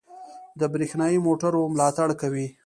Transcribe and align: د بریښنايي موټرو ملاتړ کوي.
د 0.59 0.61
بریښنايي 0.73 1.19
موټرو 1.27 1.61
ملاتړ 1.73 2.09
کوي. 2.21 2.47